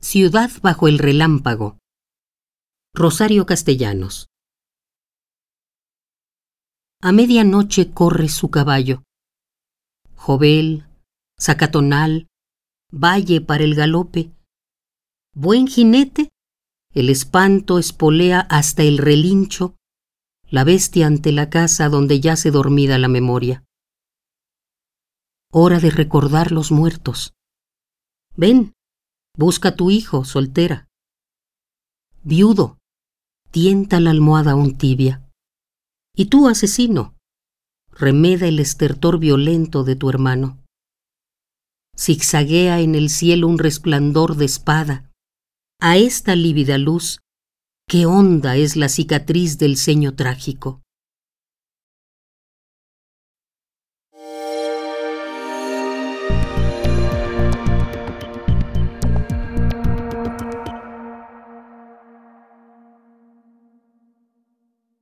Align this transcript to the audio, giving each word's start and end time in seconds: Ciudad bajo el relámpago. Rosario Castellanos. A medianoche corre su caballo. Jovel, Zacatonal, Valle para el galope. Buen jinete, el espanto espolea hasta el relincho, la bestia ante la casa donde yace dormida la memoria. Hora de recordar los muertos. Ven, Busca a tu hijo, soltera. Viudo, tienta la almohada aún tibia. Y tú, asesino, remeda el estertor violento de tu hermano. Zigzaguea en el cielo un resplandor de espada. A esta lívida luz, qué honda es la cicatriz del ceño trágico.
Ciudad 0.00 0.50
bajo 0.62 0.86
el 0.86 0.98
relámpago. 0.98 1.76
Rosario 2.94 3.46
Castellanos. 3.46 4.28
A 7.02 7.10
medianoche 7.12 7.90
corre 7.92 8.28
su 8.28 8.48
caballo. 8.48 9.02
Jovel, 10.14 10.86
Zacatonal, 11.38 12.28
Valle 12.92 13.40
para 13.40 13.64
el 13.64 13.74
galope. 13.74 14.30
Buen 15.34 15.66
jinete, 15.66 16.30
el 16.94 17.10
espanto 17.10 17.78
espolea 17.78 18.40
hasta 18.40 18.84
el 18.84 18.98
relincho, 18.98 19.76
la 20.48 20.64
bestia 20.64 21.06
ante 21.08 21.32
la 21.32 21.50
casa 21.50 21.88
donde 21.88 22.20
yace 22.20 22.50
dormida 22.50 22.98
la 22.98 23.08
memoria. 23.08 23.64
Hora 25.50 25.80
de 25.80 25.90
recordar 25.90 26.52
los 26.52 26.70
muertos. 26.70 27.34
Ven, 28.36 28.72
Busca 29.38 29.68
a 29.68 29.76
tu 29.76 29.92
hijo, 29.92 30.24
soltera. 30.24 30.88
Viudo, 32.24 32.78
tienta 33.52 34.00
la 34.00 34.10
almohada 34.10 34.50
aún 34.50 34.76
tibia. 34.76 35.30
Y 36.16 36.24
tú, 36.24 36.48
asesino, 36.48 37.14
remeda 37.92 38.48
el 38.48 38.58
estertor 38.58 39.20
violento 39.20 39.84
de 39.84 39.94
tu 39.94 40.10
hermano. 40.10 40.58
Zigzaguea 41.96 42.80
en 42.80 42.96
el 42.96 43.10
cielo 43.10 43.46
un 43.46 43.58
resplandor 43.58 44.34
de 44.34 44.46
espada. 44.46 45.08
A 45.80 45.96
esta 45.96 46.34
lívida 46.34 46.76
luz, 46.76 47.20
qué 47.88 48.06
honda 48.06 48.56
es 48.56 48.74
la 48.74 48.88
cicatriz 48.88 49.56
del 49.56 49.76
ceño 49.76 50.16
trágico. 50.16 50.82